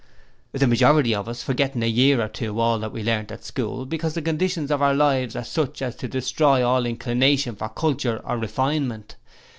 [0.53, 3.43] 'The majority of us forget in a year or two all that we learnt at
[3.45, 7.69] school because the conditions of our lives are such as to destroy all inclination for
[7.69, 9.15] culture or refinement.